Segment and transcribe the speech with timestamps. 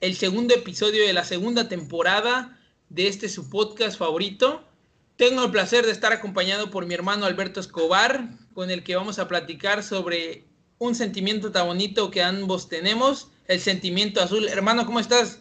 [0.00, 2.58] el segundo episodio de la segunda temporada
[2.88, 4.62] de este su podcast favorito.
[5.16, 9.18] Tengo el placer de estar acompañado por mi hermano Alberto Escobar, con el que vamos
[9.18, 10.44] a platicar sobre
[10.78, 14.46] un sentimiento tan bonito que ambos tenemos, el sentimiento azul.
[14.48, 15.40] Hermano, ¿cómo estás?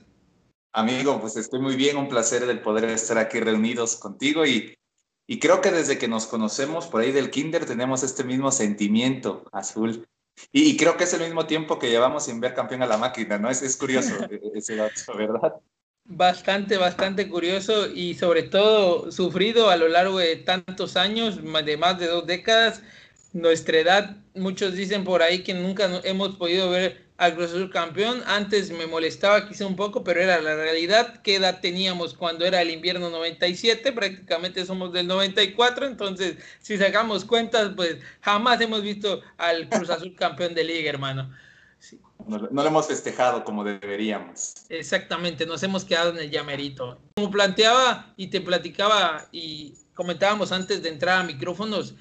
[0.74, 4.76] Amigo, pues estoy muy bien, un placer el poder estar aquí reunidos contigo y,
[5.28, 9.46] y creo que desde que nos conocemos por ahí del kinder tenemos este mismo sentimiento
[9.52, 10.08] azul.
[10.52, 13.38] Y, creo que es el mismo tiempo que llevamos sin ver campeón a la máquina,
[13.38, 13.50] ¿no?
[13.50, 15.54] Es, es curioso e, e, ese dato, ¿verdad?
[16.06, 22.00] Bastante, bastante curioso y sobre todo sufrido a lo largo de tantos años, de más
[22.00, 22.82] de dos décadas.
[23.34, 28.22] Nuestra edad, muchos dicen por ahí que nunca hemos podido ver al Cruz Azul campeón.
[28.26, 31.22] Antes me molestaba quizá un poco, pero era la realidad.
[31.22, 33.92] ¿Qué edad teníamos cuando era el invierno 97?
[33.92, 40.16] Prácticamente somos del 94, entonces si sacamos cuentas, pues jamás hemos visto al Cruz Azul
[40.18, 41.30] campeón de liga, hermano.
[42.28, 44.66] No, no, lo hemos festejado como deberíamos.
[44.70, 47.00] Exactamente, nos hemos quedado en el llamerito.
[47.16, 51.94] Como planteaba y te platicaba y comentábamos antes de entrar a micrófonos,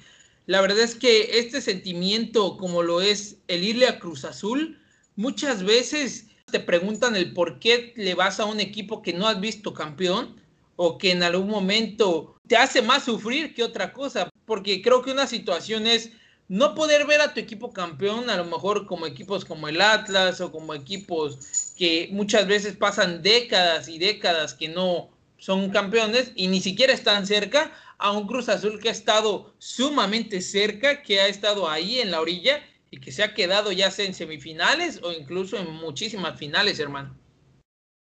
[0.47, 4.79] la verdad es que este sentimiento como lo es el irle a Cruz Azul,
[5.15, 9.39] muchas veces te preguntan el por qué le vas a un equipo que no has
[9.39, 10.41] visto campeón
[10.77, 15.11] o que en algún momento te hace más sufrir que otra cosa, porque creo que
[15.11, 16.11] una situación es
[16.47, 20.39] no poder ver a tu equipo campeón, a lo mejor como equipos como el Atlas
[20.39, 26.47] o como equipos que muchas veces pasan décadas y décadas que no son campeones y
[26.47, 31.27] ni siquiera están cerca, a un Cruz Azul que ha estado sumamente cerca, que ha
[31.27, 35.11] estado ahí en la orilla y que se ha quedado ya sea en semifinales o
[35.11, 37.17] incluso en muchísimas finales, hermano.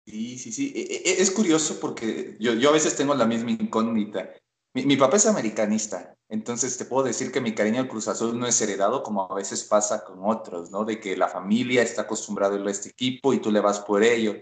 [0.06, 0.72] Sí, sí, sí.
[0.76, 4.30] E, e, es curioso porque yo, yo a veces tengo la misma incógnita.
[4.74, 8.46] Mi, papá es americanista, entonces te puedo decir que mi cariño al Cruz Azul no
[8.46, 10.84] es heredado como a veces pasa con otros, ¿no?
[10.84, 14.34] De que la familia está acostumbrada a este equipo y tú le vas por ello.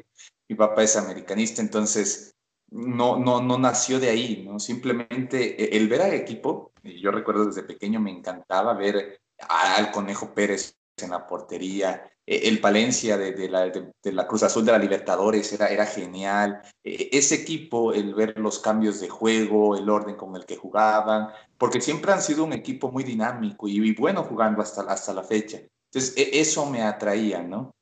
[0.49, 2.35] Mi papá es americanista, entonces
[2.75, 4.59] no, no, no nació de ahí, ¿no?
[4.59, 10.77] Simplemente el ver al equipo, yo recuerdo desde pequeño me encantaba ver al Conejo Pérez
[10.97, 15.87] en la portería, e, el Palencia de, la, Cruz Azul de la Libertadores era, era
[15.87, 16.63] genial.
[16.83, 21.29] E, ese equipo, el ver los cambios de juego, el orden con el que jugaban,
[21.59, 25.61] porque siempre han sido un equipo muy dinámico y, bueno jugando hasta, hasta la fecha.
[25.93, 27.74] Entonces, e, eso me atraía, ¿no?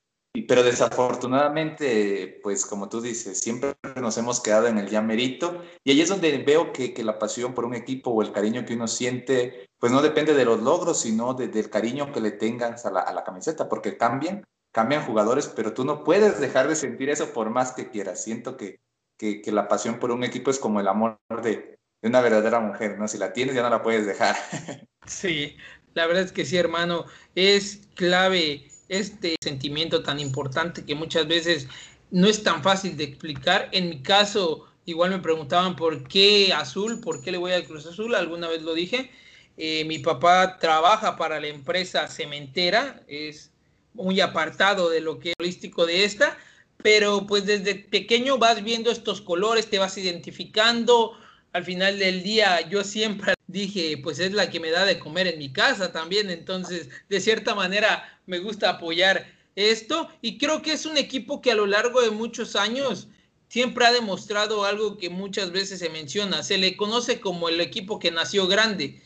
[0.49, 6.01] Pero desafortunadamente, pues como tú dices, siempre nos hemos quedado en el ya y ahí
[6.01, 8.89] es donde veo que, que la pasión por un equipo o el cariño que uno
[8.89, 13.25] siente, pues no depende de los logros, sino del cariño que le tengas a la,
[13.25, 17.73] camiseta, porque cambian, cambian jugadores, pero tú no puedes dejar de sentir eso por más
[17.73, 18.25] que quieras.
[18.25, 18.81] Siento que,
[19.19, 22.59] que, que la pasión por un equipo es como el amor de, de una verdadera
[22.59, 23.07] mujer, ¿no?
[23.07, 24.35] Si la tienes ya no la puedes dejar.
[25.05, 25.57] Sí,
[25.95, 31.67] la verdad es que sí, hermano, es clave este sentimiento tan importante que muchas veces
[32.11, 33.71] no es tan fácil de explicar.
[33.73, 37.87] En mi caso, igual me preguntaban por qué azul, por qué le voy al Cruz
[37.87, 39.11] Azul, alguna vez lo dije.
[39.57, 43.51] Eh, mi papá trabaja para la empresa cementera, es
[43.95, 46.39] muy apartado de lo que es holístico de esta,
[46.83, 51.17] pero pues desde pequeño vas viendo estos colores, te vas identificando.
[51.53, 55.27] Al final del día yo siempre dije, pues es la que me da de comer
[55.27, 60.09] en mi casa también, entonces de cierta manera me gusta apoyar esto.
[60.21, 63.09] Y creo que es un equipo que a lo largo de muchos años
[63.49, 67.99] siempre ha demostrado algo que muchas veces se menciona, se le conoce como el equipo
[67.99, 69.03] que nació grande.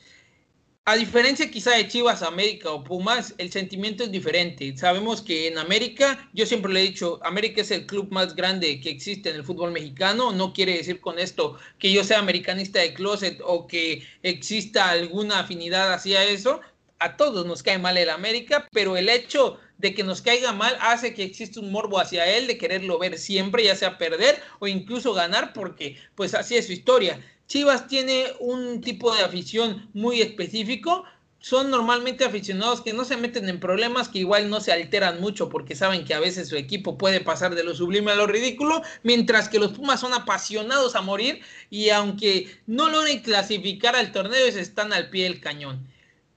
[0.88, 4.72] A diferencia quizá de Chivas, América o Pumas, el sentimiento es diferente.
[4.76, 8.80] Sabemos que en América, yo siempre le he dicho, América es el club más grande
[8.80, 10.30] que existe en el fútbol mexicano.
[10.30, 15.40] No quiere decir con esto que yo sea americanista de closet o que exista alguna
[15.40, 16.60] afinidad hacia eso.
[17.00, 20.78] A todos nos cae mal el América, pero el hecho de que nos caiga mal
[20.80, 24.68] hace que exista un morbo hacia él, de quererlo ver siempre, ya sea perder o
[24.68, 30.20] incluso ganar, porque pues así es su historia Chivas tiene un tipo de afición muy
[30.20, 31.04] específico.
[31.38, 35.48] Son normalmente aficionados que no se meten en problemas, que igual no se alteran mucho
[35.48, 38.82] porque saben que a veces su equipo puede pasar de lo sublime a lo ridículo,
[39.04, 41.40] mientras que los Pumas son apasionados a morir
[41.70, 45.86] y aunque no logren clasificar al torneo, están al pie del cañón.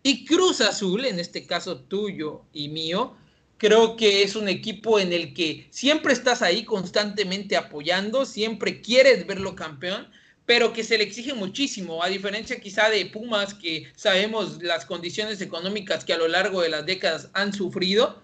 [0.04, 3.16] Y Cruz Azul, en este caso tuyo y mío,
[3.60, 9.28] Creo que es un equipo en el que siempre estás ahí constantemente apoyando, siempre quieres
[9.28, 10.08] verlo campeón,
[10.50, 15.40] pero que se le exige muchísimo, a diferencia quizá de Pumas, que sabemos las condiciones
[15.42, 18.24] económicas que a lo largo de las décadas han sufrido.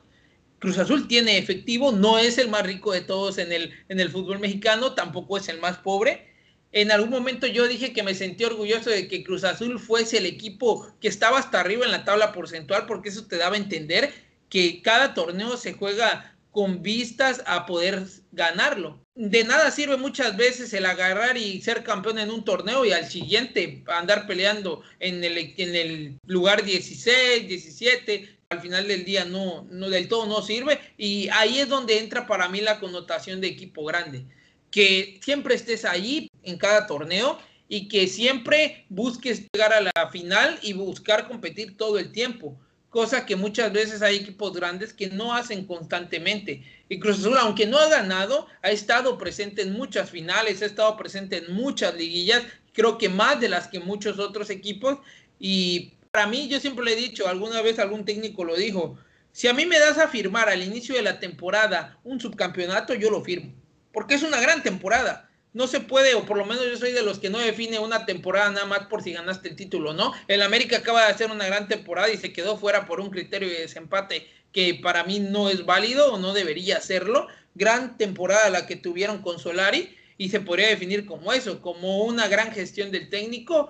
[0.57, 4.09] Cruz Azul tiene efectivo, no es el más rico de todos en el, en el
[4.09, 6.33] fútbol mexicano, tampoco es el más pobre.
[6.71, 10.25] En algún momento yo dije que me sentí orgulloso de que Cruz Azul fuese el
[10.25, 14.11] equipo que estaba hasta arriba en la tabla porcentual, porque eso te daba a entender
[14.49, 18.01] que cada torneo se juega con vistas a poder
[18.31, 19.04] ganarlo.
[19.15, 23.09] De nada sirve muchas veces el agarrar y ser campeón en un torneo y al
[23.09, 28.37] siguiente andar peleando en el, lugar 16, 17.
[28.49, 32.27] Al final del día no, no del todo no sirve y ahí es donde entra
[32.27, 34.25] para mí la connotación de equipo grande.
[34.69, 37.39] Que siempre estés ahí en cada torneo
[37.69, 42.59] y que siempre busques llegar a la final y buscar competir todo el tiempo
[42.95, 46.63] cosa que muchas veces hay equipos grandes que no hacen constantemente.
[46.87, 50.95] Y Cruz Azul, aunque no ha ganado, ha estado presente en muchas finales, ha estado
[50.95, 54.99] presente en muchas liguillas, creo que más de las que muchos otros equipos.
[55.41, 58.97] Y para mí, yo siempre le he dicho, alguna vez algún técnico lo dijo,
[59.33, 63.11] si a mí me das a firmar al inicio de la temporada un subcampeonato, yo
[63.11, 63.53] lo firmo,
[63.91, 67.01] porque es una gran temporada no se puede, o por lo menos yo soy de
[67.01, 70.13] los que no define una temporada nada más por si ganaste el título, ¿no?
[70.27, 73.47] El América acaba de hacer una gran temporada y se quedó fuera por un criterio
[73.47, 77.29] de desempate que para mí no es válido o no debería serlo.
[77.55, 82.27] Gran temporada la que tuvieron con Solari y se podría definir como eso, como una
[82.27, 83.69] gran gestión del técnico,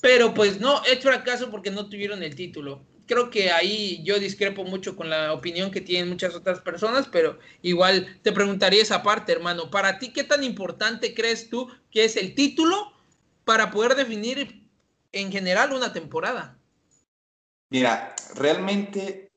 [0.00, 4.64] pero pues no, es fracaso porque no tuvieron el título creo que ahí yo discrepo
[4.64, 9.32] mucho con la opinión que tienen muchas otras personas, pero igual te preguntaría esa parte,
[9.32, 9.70] hermano.
[9.70, 12.92] Para ti, ¿qué tan importante crees tú que es el título
[13.44, 14.66] para poder definir
[15.12, 16.58] en general una temporada?
[17.70, 19.32] Mira, realmente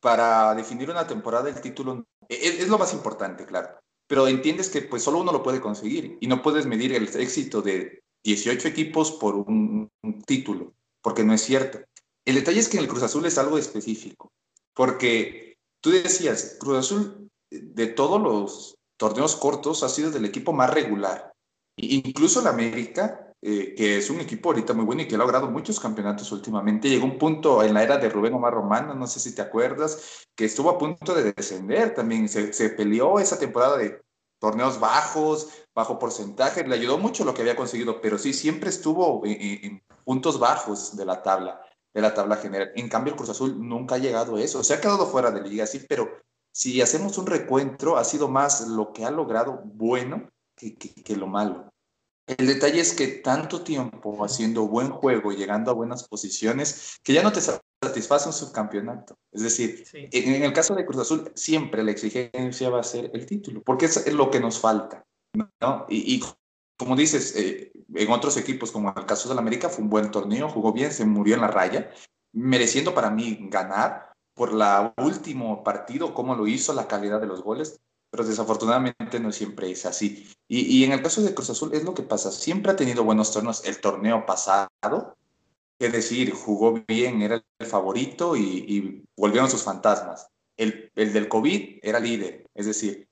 [0.00, 3.68] para definir una temporada el título es, lo más importante, claro.
[4.06, 7.62] Pero entiendes que pues solo uno lo puede conseguir y no puedes medir el éxito
[7.62, 9.90] de 18 equipos por un
[10.26, 10.72] título,
[11.02, 11.80] porque no es cierto.
[12.24, 14.30] El detalle es que en el Cruz Azul es algo específico,
[14.74, 20.72] porque tú decías, Cruz Azul de todos los torneos cortos ha sido del equipo más
[20.72, 21.32] regular.
[21.76, 25.50] Incluso la América, eh, que es un equipo ahorita muy bueno y que ha logrado
[25.50, 29.18] muchos campeonatos últimamente, llegó un punto en la era de Rubén Omar Romano, no sé
[29.18, 32.28] si te acuerdas, que estuvo a punto de descender también.
[32.28, 34.02] Se, peleó esa temporada de
[34.38, 39.22] torneos bajos, bajo porcentaje, le ayudó mucho lo que había conseguido, pero sí, siempre estuvo
[39.24, 41.60] en puntos bajos de la tabla
[41.92, 42.70] de la tabla general.
[42.74, 44.62] En cambio, el Cruz Azul nunca ha llegado a eso.
[44.62, 46.08] Se ha quedado fuera de liga, sí, pero
[46.52, 51.26] si hacemos un recuentro, ha sido más lo que ha logrado bueno que, que, lo
[51.26, 51.70] malo.
[52.26, 57.22] El detalle es que tanto tiempo haciendo buen juego, llegando a buenas posiciones, que ya
[57.22, 59.16] no te satisface un subcampeonato.
[59.32, 63.26] Es decir, en, el caso de Cruz Azul, siempre la exigencia va a ser el
[63.26, 65.04] título, porque es lo que nos falta.
[65.60, 65.86] ¿no?
[65.88, 66.22] Y, y
[66.80, 70.48] como dices, eh, en otros equipos, como el caso del América, fue un buen torneo,
[70.48, 71.90] jugó bien, se murió en la raya,
[72.32, 77.42] mereciendo para mí ganar por la último partido, cómo lo hizo, la calidad de los
[77.42, 77.78] goles,
[78.10, 80.26] pero desafortunadamente no siempre es así.
[80.48, 83.30] Y, en el caso de Cruz Azul es lo que pasa, siempre ha tenido buenos
[83.30, 83.62] torneos.
[83.66, 84.70] El torneo pasado,
[85.78, 90.28] es decir, jugó bien, era el favorito y, volvieron sus fantasmas.
[90.56, 93.09] El, el del COVID era líder, es decir,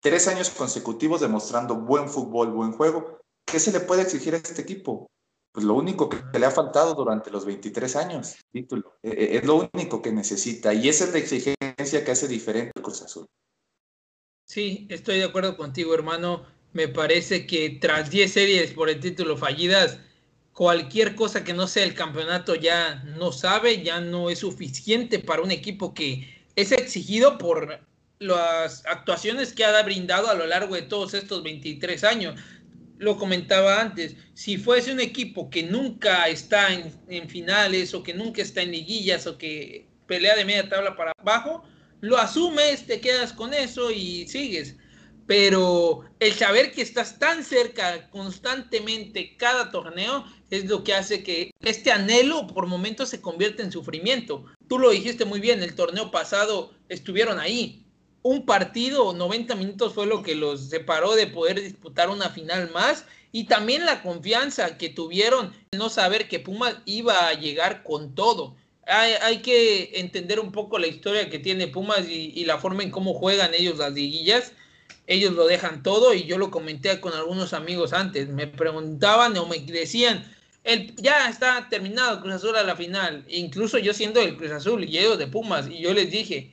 [0.00, 3.20] Tres años consecutivos demostrando buen fútbol, buen juego.
[3.44, 5.10] ¿Qué se le puede exigir a este equipo?
[5.52, 8.96] Pues lo único que le ha faltado durante los 23 años, título.
[9.02, 12.72] E, e, es lo único que necesita y esa es la exigencia que hace diferente
[12.76, 13.26] al Cruz Azul.
[14.46, 16.46] Sí, estoy de acuerdo contigo, hermano.
[16.72, 19.98] Me parece que tras 10 series por el título fallidas,
[20.54, 25.42] cualquier cosa que no sea el campeonato ya no sabe, ya no es suficiente para
[25.42, 27.80] un equipo que es exigido por
[28.20, 32.38] las actuaciones que ha brindado a lo largo de todos estos 23 años.
[32.98, 38.42] Lo comentaba antes, si fuese un equipo que nunca está en, finales o que nunca
[38.42, 41.64] está en liguillas o que pelea de media tabla para abajo,
[42.02, 44.76] lo asumes, te quedas con eso y sigues.
[45.26, 51.52] Pero el saber que estás tan cerca constantemente cada torneo es lo que hace que
[51.60, 54.44] este anhelo por momentos se convierta en sufrimiento.
[54.68, 57.86] Tú lo dijiste muy bien, el torneo pasado estuvieron ahí,
[58.22, 63.04] un partido 90 minutos fue lo que los separó de poder disputar una final más
[63.32, 68.56] y también la confianza que tuvieron no saber que Pumas iba a llegar con todo.
[68.86, 73.14] Hay, que entender un poco la historia que tiene Pumas y, la forma en cómo
[73.14, 74.52] juegan ellos las liguillas.
[75.06, 78.28] Ellos lo dejan todo y yo lo comenté con algunos amigos antes.
[78.28, 80.28] Me preguntaban o me decían,
[80.64, 83.24] el, ya está terminado Cruz Azul a la final.
[83.28, 85.68] Incluso yo siendo el Cruz Azul y ellos de Pumas.
[85.68, 86.52] Y yo les dije,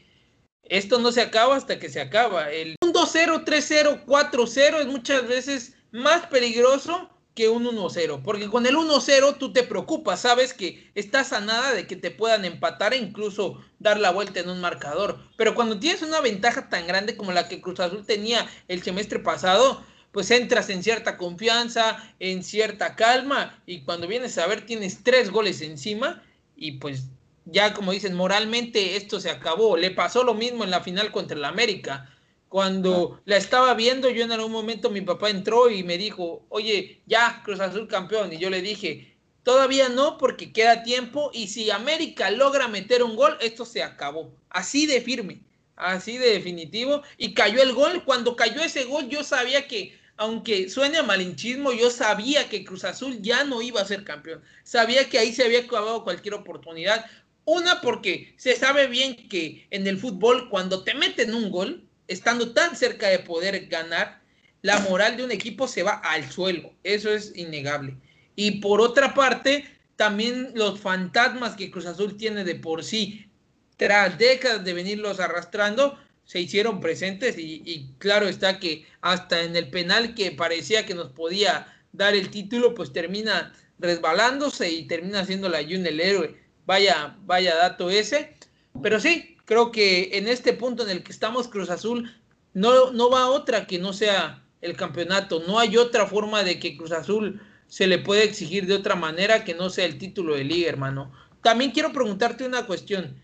[0.69, 2.51] Esto no se acaba hasta que se acaba.
[2.51, 8.75] El 2-0, 3-0, 4-0 es muchas veces más peligroso que un 1-0, porque con el
[8.75, 12.97] 1-0 tú te preocupas, sabes que estás a nada de que te puedan empatar e
[12.97, 15.19] incluso dar la vuelta en un marcador.
[15.37, 19.19] Pero cuando tienes una ventaja tan grande como la que Cruz Azul tenía el semestre
[19.19, 25.03] pasado, pues entras en cierta confianza, en cierta calma, y cuando vienes a ver tienes
[25.03, 26.23] tres goles encima,
[26.55, 27.03] y pues
[27.49, 29.77] ya como dicen, moralmente esto se acabó.
[29.77, 32.09] Le pasó lo mismo en la final contra el América.
[32.49, 37.01] Cuando la estaba viendo, yo en algún momento mi papá entró y me dijo, oye,
[37.05, 38.31] ya, Cruz Azul campeón.
[38.31, 43.15] Y yo le dije, todavía no porque queda tiempo y si América logra meter un
[43.15, 44.31] gol, esto se acabó.
[44.49, 45.41] Así de firme,
[45.75, 47.01] así de definitivo.
[47.17, 48.03] Y cayó el gol.
[48.05, 52.85] Cuando cayó ese gol, yo sabía que, aunque suene a malinchismo, yo sabía que Cruz
[52.85, 54.41] Azul ya no iba a ser campeón.
[54.63, 57.05] Sabía que ahí se había acabado cualquier oportunidad.
[57.47, 62.51] Una porque se sabe bien que en el fútbol, cuando te meten un gol, estando
[62.51, 64.21] tan cerca de poder ganar,
[64.63, 66.73] la moral de un equipo se va al suelo.
[66.83, 67.95] Eso es innegable.
[68.35, 69.63] Y por otra parte,
[69.95, 73.31] también los fantasmas que Cruz Azul tiene de por sí,
[73.77, 79.69] tras décadas de venirlos arrastrando, se hicieron presentes y, claro está que hasta en el
[79.69, 85.47] penal que parecía que nos podía dar el título, pues termina resbalándose y termina siendo
[85.47, 86.46] la Jun el héroe.
[86.67, 88.35] Vaya, vaya dato ese.
[88.83, 92.13] Pero sí, creo que en este punto en el que estamos, Cruz Azul,
[92.53, 95.41] no, no va otra que no sea el campeonato.
[95.47, 99.45] No hay otra forma de que Cruz Azul se le pueda exigir de otra manera
[99.45, 101.11] que no sea el título de liga, hermano.
[101.41, 103.23] También quiero preguntarte una cuestión.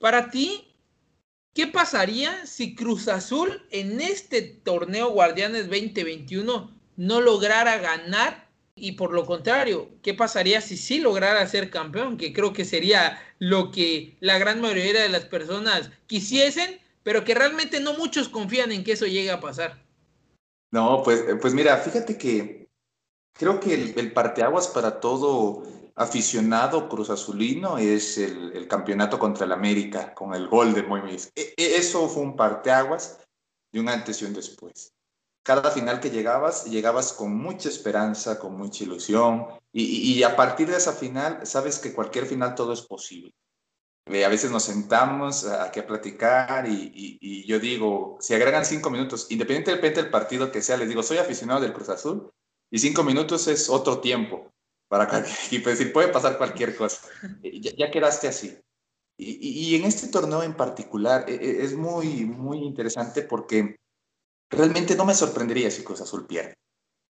[0.00, 0.74] Para ti,
[1.54, 8.43] ¿qué pasaría si Cruz Azul en este torneo Guardianes 2021 no lograra ganar
[8.76, 12.16] y por lo contrario, ¿qué pasaría si sí lograra ser campeón?
[12.16, 17.34] Que creo que sería lo que la gran mayoría de las personas quisiesen, pero que
[17.34, 19.84] realmente no muchos confían en que eso llegue a pasar.
[20.72, 22.68] No, pues, pues mira, fíjate que
[23.32, 25.62] creo que el, parteaguas para todo
[25.94, 31.30] aficionado cruz azulino es el, campeonato contra el América con el gol de Moisés.
[31.36, 33.20] E, e, eso fue un parteaguas
[33.72, 34.93] de un antes y un después
[35.44, 40.76] cada final que llegabas, llegabas con mucha esperanza, con mucha ilusión, y, a partir de
[40.76, 43.34] esa final, sabes que cualquier final todo es posible.
[44.06, 49.26] Eh, a veces nos sentamos aquí a platicar y, yo digo, si agregan cinco minutos,
[49.30, 52.30] independientemente del partido que sea, les digo, soy aficionado del Cruz Azul
[52.70, 54.50] y cinco minutos es otro tiempo
[54.88, 57.06] para cualquier equipo, es decir, puede pasar cualquier cosa.
[57.42, 58.56] Eh, ya, ya quedaste así.
[59.16, 63.76] Y, en este torneo en particular eh, es muy, muy interesante porque
[64.54, 66.54] realmente no me sorprendería si Cruz Azul pierde.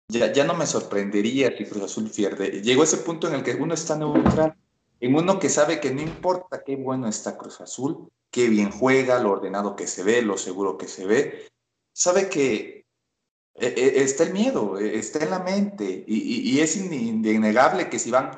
[0.09, 2.63] Ya, no me sorprendería si Cruz Azul pierde.
[2.63, 4.55] Llegó ese punto en el que uno está neutral,
[5.01, 9.19] en uno que sabe que no importa qué bueno está Cruz Azul, qué bien juega,
[9.19, 11.49] lo ordenado que se ve, lo seguro que se ve,
[11.93, 12.87] sabe que
[13.55, 17.99] e, e, está el miedo, e, está en la mente y, y es innegable que
[17.99, 18.31] si van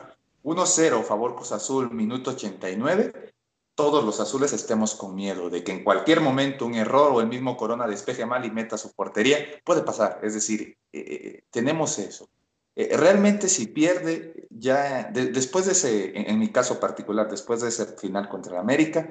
[0.42, 3.32] 1-0 favor Cruz Azul, minuto 89,
[3.80, 7.28] todos los azules estemos con miedo de que en cualquier momento un error o el
[7.28, 10.20] mismo Corona despeje mal y meta su portería, puede pasar.
[10.22, 12.28] Es decir, eh, eh, tenemos eso.
[12.76, 17.86] Eh, realmente si pierde, ya después de ese, en, mi caso particular, después de ese
[17.96, 19.08] final contra el América,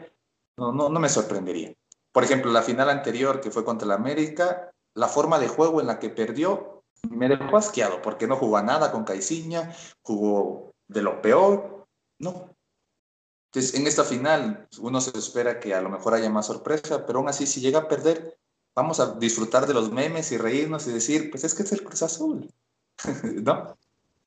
[0.55, 1.73] no, no, no me sorprendería.
[2.11, 5.87] Por ejemplo, la final anterior que fue contra el América, la forma de juego en
[5.87, 9.73] la que perdió me dejó asqueado porque no jugó nada con Caiciña,
[10.03, 11.87] jugó de lo peor.
[12.19, 12.55] No,
[13.51, 17.17] entonces, en esta final, uno se espera que a lo mejor haya más sorpresa, pero
[17.17, 18.37] aún así, si llega a perder,
[18.75, 21.83] vamos a disfrutar de los memes y reírnos y decir, pues es que es el
[21.83, 22.47] Cruz Azul,
[23.43, 23.75] ¿no?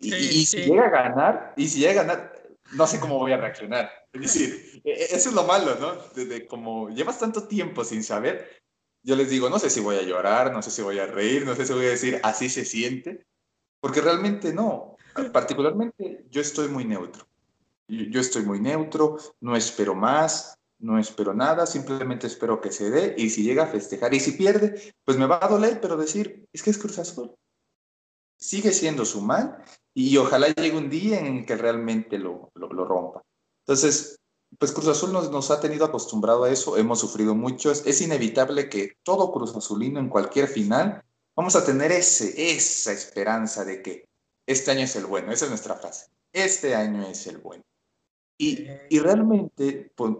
[0.00, 3.36] y, si llega a ganar, y si llega a ganar, no sé cómo voy a
[3.36, 3.92] reaccionar.
[4.12, 5.94] Es decir, e, e, eso es lo malo, ¿no?
[6.16, 8.60] Desde como llevas tanto tiempo sin saber,
[9.04, 11.46] yo les digo, no sé si voy a llorar, no sé si voy a reír,
[11.46, 13.24] no sé si voy a decir, así se siente,
[13.78, 14.96] porque realmente no.
[15.32, 17.24] Particularmente yo estoy muy neutro.
[17.92, 23.14] Yo estoy muy neutro, no espero más, no espero nada, simplemente espero que se dé
[23.18, 26.48] y si llega a festejar y si pierde, pues me va a doler, pero decir,
[26.54, 27.34] es que es Cruz Azul.
[28.38, 33.22] Sigue siendo su mal y ojalá llegue un día en que realmente lo, lo, rompa.
[33.66, 34.18] Entonces,
[34.58, 38.70] pues Cruz Azul nos, nos, ha tenido acostumbrado a eso, hemos sufrido mucho, es, inevitable
[38.70, 41.04] que todo Cruz Azulino en cualquier final,
[41.36, 44.08] vamos a tener ese, esa esperanza de que
[44.46, 47.62] este año es el bueno, esa es nuestra frase, este año es el bueno.
[48.44, 50.14] Y, realmente, pues,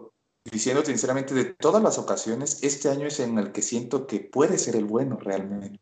[0.45, 4.59] diciendo sinceramente, de todas las ocasiones, este año es en el que siento que puede
[4.59, 5.81] ser el bueno realmente.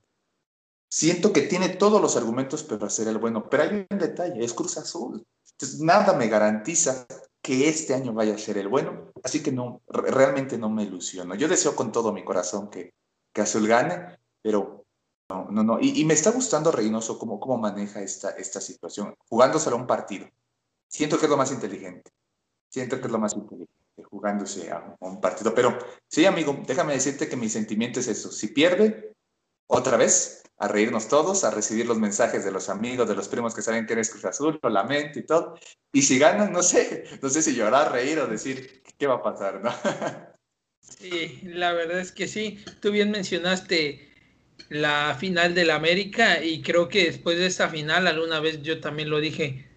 [0.88, 4.54] Siento que tiene todos los argumentos para ser el bueno, pero hay un detalle, es
[4.54, 5.26] Cruz Azul.
[5.52, 7.06] Entonces, nada me garantiza
[7.42, 11.35] que este año vaya a ser el bueno, así que no, realmente no me ilusiono.
[11.35, 12.94] Yo deseo con todo mi corazón que,
[13.35, 14.87] que Azul gane, pero
[15.28, 15.78] no, no, no.
[15.78, 20.26] Y, me está gustando Reynoso cómo, cómo maneja esta, esta situación, jugándoselo a un partido.
[20.88, 22.11] Siento que es lo más inteligente.
[22.71, 23.75] Siento que es lo más inteligente,
[24.05, 25.55] jugándose a, un partido.
[25.55, 25.77] Pero
[26.09, 28.31] sí, amigo, déjame decirte que mi sentimiento es eso.
[28.31, 29.12] Si pierde,
[29.67, 33.55] otra vez, a reírnos todos, a recibir los mensajes de los amigos, de los primos
[33.55, 35.59] que saben que eres Cruz Azul, lo lamento y todo.
[35.93, 39.23] Y si ganan, no sé, no sé si llorar, reír o decir, ¿qué va a
[39.23, 39.61] pasar?
[39.62, 39.71] ¿no?
[40.81, 42.59] Sí, la verdad es que sí.
[42.81, 44.09] Tú bien mencionaste
[44.69, 49.11] la final del América y creo que después de esta final, alguna vez yo también
[49.11, 49.70] lo dije,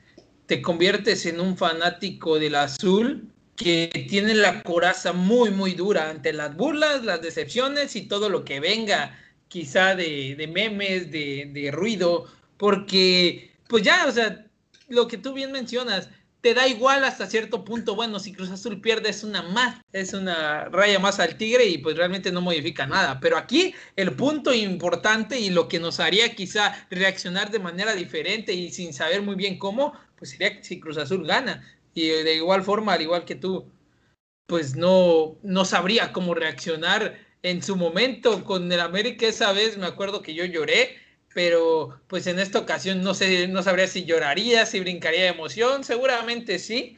[0.54, 6.32] te conviertes en un fanático del azul que tiene la coraza muy, muy dura ante
[6.32, 9.18] las burlas, las decepciones y todo lo que venga
[9.48, 14.46] quizá de, de memes, de, de, ruido, porque pues ya, o sea,
[14.90, 16.08] lo que tú bien mencionas,
[16.42, 20.14] te da igual hasta cierto punto, bueno, si Cruz Azul pierde es una más, es
[20.14, 24.54] una raya más al tigre y pues realmente no modifica nada, pero aquí el punto
[24.54, 29.36] importante y lo que nos haría quizá reaccionar de manera diferente y sin saber muy
[29.36, 31.62] bien cómo, pues sería si Cruz Azul gana
[31.94, 33.70] y de igual forma, al igual que tú,
[34.46, 38.46] pues no, no sabría cómo reaccionar en su momento.
[38.46, 40.96] Con el América esa vez me acuerdo que yo lloré,
[41.34, 45.84] pero pues en esta ocasión no sé, no sabría si lloraría, si brincaría de emoción,
[45.84, 46.98] seguramente sí,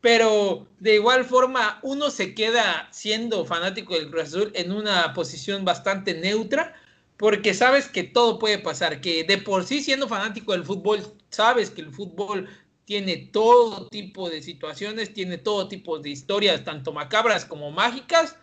[0.00, 5.66] pero de igual forma uno se queda siendo fanático del Cruz Azul en una posición
[5.66, 6.74] bastante neutra,
[7.18, 11.68] porque sabes que todo puede pasar, que de por sí siendo fanático del fútbol, sabes
[11.68, 12.48] que el fútbol
[12.92, 18.36] tiene todo tipo de situaciones, tiene todo tipo de historias, tanto macabras como mágicas,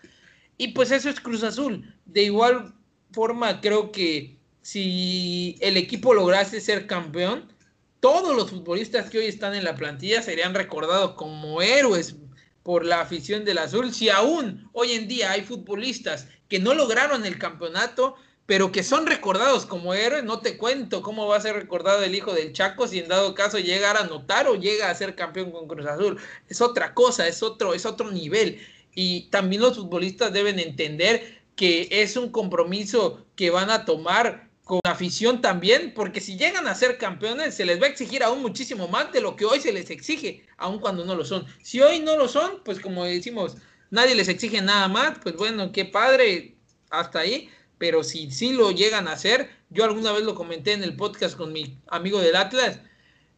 [0.58, 1.94] y pues eso es Cruz Azul.
[2.08, 2.74] De igual
[3.12, 7.54] forma, creo que si el equipo lograse ser campeón,
[8.00, 12.16] todos los futbolistas que hoy están en la plantilla serían recordados como héroes
[12.64, 13.94] por la afición del azul.
[13.94, 18.16] Si aún hoy en día hay futbolistas que no lograron el campeonato,
[18.50, 22.16] pero que son recordados como héroes, no te cuento cómo va a ser recordado el
[22.16, 25.52] hijo del Chaco si en dado caso llegara a anotar o llega a ser campeón
[25.52, 26.18] con Cruz Azul.
[26.48, 28.60] Es otra cosa, es otro, es otro nivel
[28.96, 34.80] y también los futbolistas deben entender que es un compromiso que van a tomar con
[34.84, 38.88] afición también, porque si llegan a ser campeones se les va a exigir aún muchísimo
[38.88, 41.46] más de lo que hoy se les exige, aun cuando no lo son.
[41.62, 43.58] Si hoy no lo son, pues como decimos,
[43.92, 46.56] nadie les exige nada más, pues bueno, qué padre,
[46.90, 47.48] hasta ahí,
[47.80, 51.36] pero si sí lo llegan a hacer, yo alguna vez lo comenté en el podcast
[51.36, 52.82] con mi amigo del Atlas,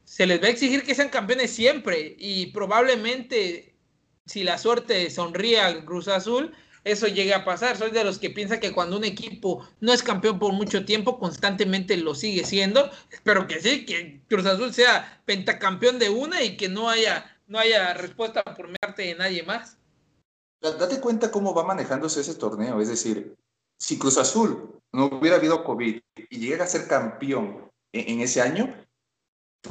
[0.03, 3.73] se les va a exigir que sean campeones siempre y probablemente
[4.25, 7.77] si la suerte sonríe al Cruz Azul, eso llegue a pasar.
[7.77, 11.19] Soy de los que piensa que cuando un equipo no es campeón por mucho tiempo,
[11.19, 12.89] constantemente lo sigue siendo.
[13.11, 17.59] Espero que sí, que Cruz Azul sea pentacampeón de una y que no haya, no
[17.59, 19.77] haya respuesta por parte de nadie más.
[20.61, 22.81] Date cuenta cómo va manejándose ese torneo.
[22.81, 23.35] Es decir,
[23.81, 28.71] si Cruz Azul no hubiera habido COVID y llega a ser campeón en ese año,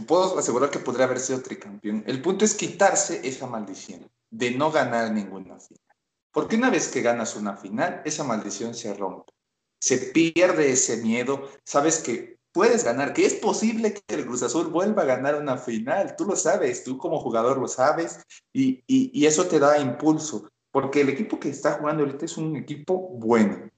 [0.08, 2.02] puedo asegurar que podría haber sido tricampeón.
[2.08, 5.96] El punto es quitarse esa maldición de no ganar ninguna final.
[6.32, 9.32] Porque una vez que ganas una final, esa maldición se rompe.
[9.80, 11.48] Se pierde ese miedo.
[11.64, 15.56] Sabes que puedes ganar, que es posible que el Cruz Azul vuelva a ganar una
[15.56, 16.16] final.
[16.16, 18.18] Tú lo sabes, tú como jugador lo sabes
[18.52, 20.50] y, y, eso te da impulso.
[20.72, 23.70] Porque el equipo que está jugando ahorita es un equipo bueno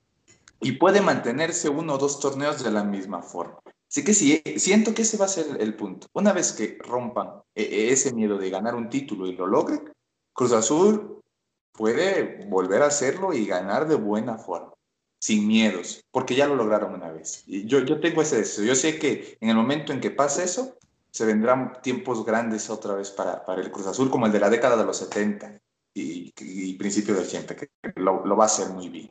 [0.63, 3.59] y puede mantenerse uno o dos torneos de la misma forma.
[3.91, 6.07] Así que sí, siento que ese va a ser el punto.
[6.15, 9.93] Una vez que rompan eh, eh, ese miedo de ganar un título y lo logren,
[10.33, 11.21] Cruz Azul
[11.73, 14.73] puede volver a hacerlo y ganar de buena forma,
[15.21, 17.43] sin miedos, porque ya lo lograron una vez.
[17.47, 18.65] Y yo, yo tengo ese deseo.
[18.65, 20.79] Yo sé que en el momento en que pase eso,
[21.11, 24.49] se vendrán tiempos grandes otra vez para, para el Cruz Azul, como el de la
[24.49, 25.61] década de los 70
[25.93, 29.11] y, y principio del 80, que lo, lo va a hacer muy bien.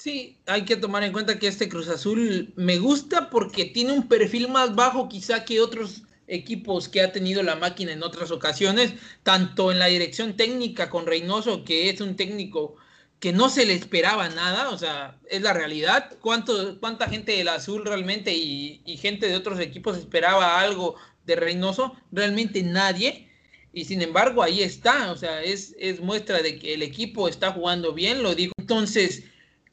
[0.00, 4.08] Sí, hay que tomar en cuenta que este Cruz Azul me gusta porque tiene un
[4.08, 8.94] perfil más bajo quizá que otros equipos que ha tenido la máquina en otras ocasiones,
[9.24, 12.76] tanto en la dirección técnica con Reynoso, que es un técnico
[13.18, 16.16] que no se le esperaba nada, o sea, es la realidad.
[16.22, 21.94] ¿Cuánto, ¿Cuánta gente del azul realmente y, gente de otros equipos esperaba algo de Reynoso?
[22.10, 23.28] Realmente nadie.
[23.74, 27.92] Y sin embargo, ahí está, o sea, es muestra de que el equipo está jugando
[27.92, 28.54] bien, lo digo.
[28.56, 29.24] Entonces,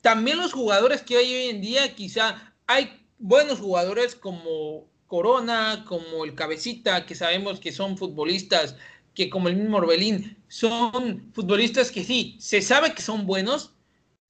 [0.01, 6.25] también los jugadores que hay hoy en día, quizá hay buenos jugadores como Corona, como
[6.25, 8.75] el Cabecita, que sabemos que son futbolistas,
[9.13, 13.73] que como el mismo Orbelín, son futbolistas que sí, se sabe que son buenos,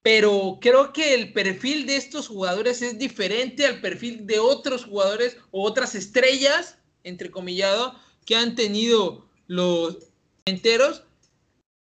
[0.01, 5.38] pero creo que el perfil de estos jugadores es diferente al perfil de otros jugadores
[5.51, 9.97] o otras estrellas, entre comillado, que han tenido los
[10.45, 11.03] enteros,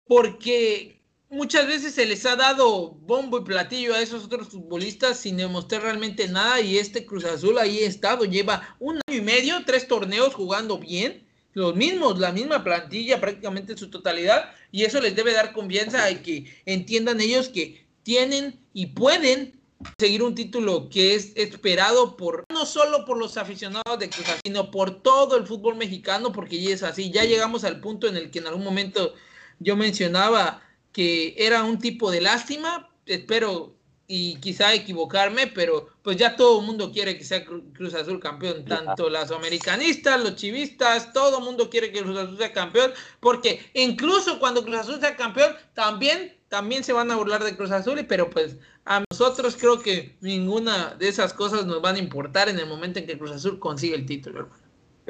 [0.05, 1.00] porque
[1.31, 5.81] muchas veces se les ha dado bombo y platillo a esos otros futbolistas sin demostrar
[5.81, 9.87] realmente nada y este Cruz Azul ahí ha estado, lleva un año y medio, tres
[9.87, 15.15] torneos jugando bien, los mismos, la misma plantilla prácticamente en su totalidad y eso les
[15.15, 19.57] debe dar confianza y que entiendan ellos que tienen y pueden
[19.97, 24.41] seguir un título que es esperado por no solo por los aficionados de Cruz Azul,
[24.43, 28.17] sino por todo el fútbol mexicano, porque ya es así, ya llegamos al punto en
[28.17, 29.13] el que en algún momento
[29.59, 30.61] yo mencionaba
[30.91, 33.75] que era un tipo de lástima, espero
[34.13, 38.65] y quizá equivocarme, pero pues ya todo el mundo quiere que sea Cruz Azul campeón,
[38.65, 43.65] tanto los americanistas, los chivistas, todo el mundo quiere que Cruz Azul sea campeón, porque
[43.73, 48.05] incluso cuando Cruz Azul sea campeón, también, también se van a burlar de Cruz Azul,
[48.05, 52.59] pero pues a nosotros creo que ninguna de esas cosas nos van a importar en
[52.59, 54.60] el momento en que Cruz Azul consiga el título, hermano.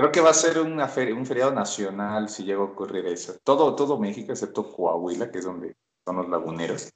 [0.01, 3.35] Creo que va a ser una un feriado nacional si llega a ocurrir eso.
[3.43, 6.89] Todo, todo México, excepto Coahuila, que es donde son los laguneros,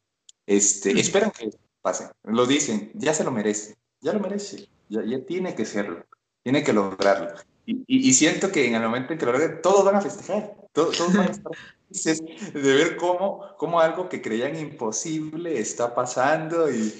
[0.47, 1.51] este, esperan que
[1.83, 2.09] pase.
[2.23, 6.03] Lo dicen, ya se lo merece, ya lo merece, ya, ya tiene que serlo,
[6.41, 7.29] tiene que lograrlo.
[7.67, 10.55] Y, y, siento que en el momento en que lo logren, todos van a festejar,
[10.71, 11.51] todos, todos van a estar
[11.87, 12.23] felices
[12.55, 16.91] de ver cómo, cómo algo que creían imposible está pasando y,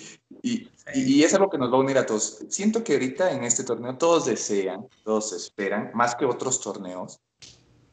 [0.41, 2.39] y, y, es algo que nos va a unir a todos.
[2.49, 7.19] Siento que ahorita en este torneo todos desean, todos esperan, más que otros torneos,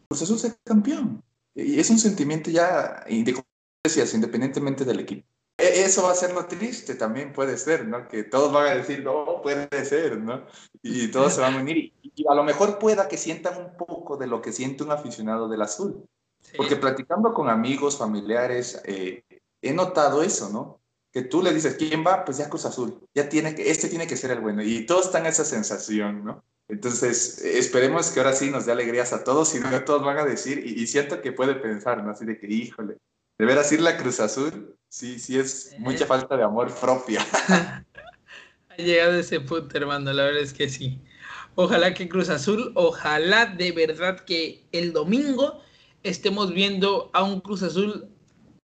[0.09, 1.23] pues eso sea campeón.
[1.55, 5.27] Y es un sentimiento ya, independientemente del equipo.
[5.59, 8.09] E, eso va a ser lo triste también, puede ser, ¿no?
[8.09, 10.47] Que todos van a decir, no, puede ser, ¿no?
[10.83, 11.92] Y todos se van a unir.
[12.03, 15.49] Y, a lo mejor pueda que sientan un poco de lo que siente un aficionado
[15.49, 16.07] del azul.
[16.57, 19.25] Porque platicando con amigos, familiares, eh,
[19.61, 20.82] he notado eso, ¿no?
[21.12, 22.25] Que tú le dices, ¿quién va?
[22.25, 24.62] Pues ya Cruz Azul, ya tiene que, este tiene que ser el bueno.
[24.62, 26.42] Y todos están esa sensación, ¿no?
[26.68, 30.25] Entonces, esperemos que ahora sí nos dé alegrías a todos y no todos van a
[30.25, 32.11] decir, y, siento que puede pensar, ¿no?
[32.11, 32.96] Así de que, híjole,
[33.38, 37.20] de veras ir la Cruz Azul, sí, sí es mucha falta de amor propio.
[37.48, 40.98] ha llegado ese punto, hermano, la verdad es que sí.
[41.57, 45.61] Ojalá que Cruz Azul, ojalá de verdad que el domingo
[46.03, 48.09] estemos viendo a un Cruz Azul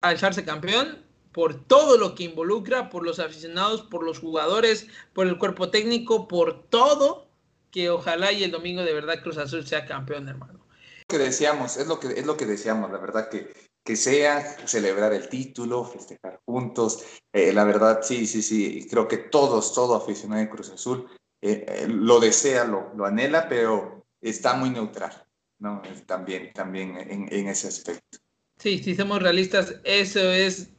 [0.01, 1.03] alzarse campeón
[1.34, 6.28] por todo lo que involucra, por los aficionados, por los jugadores, por el cuerpo técnico,
[6.28, 7.28] por todo,
[7.72, 10.54] que ojalá y el domingo de verdad Cruz Azul sea campeón, hermano.
[10.54, 13.52] Lo que deseamos, es lo que, es lo que deseamos, la verdad que,
[13.84, 17.04] que sea celebrar el título, festejar juntos.
[17.34, 21.10] Eh, la verdad, sí, sí, sí, creo que todos, todo aficionado de Cruz Azul
[21.41, 25.26] eh, eh, lo desea, lo, lo, anhela, pero está muy neutral,
[25.60, 25.82] ¿no?
[26.06, 28.19] También, también en, en ese aspecto.
[28.60, 30.69] Sí, si somos realistas, eso es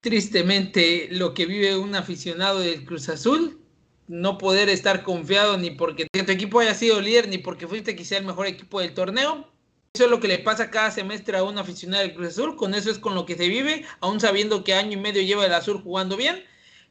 [0.00, 3.60] tristemente lo que vive un aficionado del Cruz Azul,
[4.06, 8.16] no poder estar confiado ni porque tu equipo haya sido líder, ni porque fuiste quizá
[8.16, 9.50] el mejor equipo del torneo.
[9.94, 12.74] Eso es lo que le pasa cada semestre a un aficionado del Cruz Azul, con
[12.74, 15.54] eso es con lo que se vive, aún sabiendo que año y medio lleva el
[15.54, 16.44] Azul jugando bien.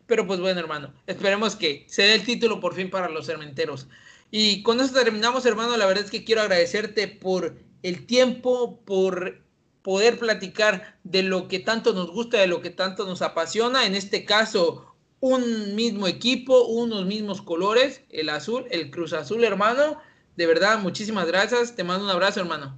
[0.08, 3.88] Pero pues bueno, hermano, esperemos que se dé el título por fin para los cementeros.
[4.32, 5.76] Y con eso terminamos, hermano.
[5.78, 9.42] La verdad es que quiero agradecerte por el tiempo, por
[9.88, 13.86] poder platicar de lo que tanto nos gusta, de lo que tanto nos apasiona.
[13.86, 19.98] En este caso, un mismo equipo, unos mismos colores, el azul, el Cruz Azul, hermano.
[20.36, 21.78] De verdad, muchísimas gracias.
[21.78, 22.78] Te mando un abrazo, hermano.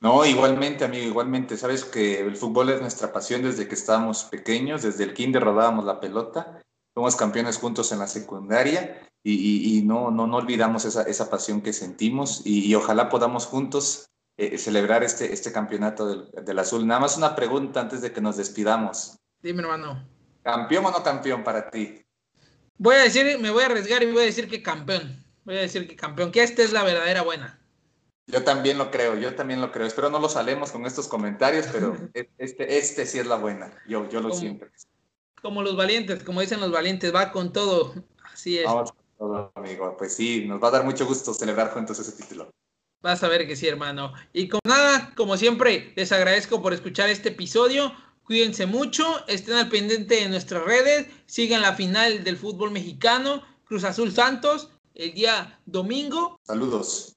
[0.00, 1.58] No, igualmente, amigo, igualmente.
[1.58, 5.84] Sabes que el fútbol es nuestra pasión desde que estábamos pequeños, desde el kinder rodábamos
[5.84, 6.62] la pelota,
[6.94, 11.74] fuimos campeones juntos en la secundaria y, no, no, no olvidamos esa, esa pasión que
[11.74, 16.86] sentimos y ojalá podamos juntos eh, celebrar este, este campeonato del, azul.
[16.86, 19.18] Nada más una pregunta antes de que nos despidamos.
[19.42, 20.08] Dime, hermano.
[20.42, 22.02] ¿Campeón o no campeón para ti?
[22.78, 25.22] Voy a decir, me voy a arriesgar y voy a decir que campeón.
[25.44, 27.60] Voy a decir que campeón, que esta es la verdadera buena.
[28.26, 29.86] Yo también lo creo, yo también lo creo.
[29.86, 31.96] Espero no lo salemos con estos comentarios, pero
[32.38, 33.72] este, este sí es la buena.
[33.86, 34.66] Yo, yo lo siento.
[35.42, 37.94] Como los valientes, como dicen los valientes, va con todo.
[38.32, 38.64] Así es.
[38.64, 39.96] Vamos con todo, amigo.
[39.98, 42.50] Pues sí, nos va a dar mucho gusto celebrar juntos ese título.
[43.02, 44.12] Vas a ver que sí, hermano.
[44.32, 47.92] Y con nada, como siempre, les agradezco por escuchar este episodio.
[48.22, 53.82] Cuídense mucho, estén al pendiente de nuestras redes, sigan la final del fútbol mexicano, Cruz
[53.82, 56.38] Azul Santos, el día domingo.
[56.44, 57.16] Saludos.